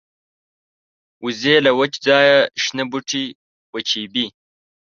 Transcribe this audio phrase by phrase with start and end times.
[1.23, 3.23] وزې له وچ ځایه شنه بوټي
[3.73, 4.25] وچيبي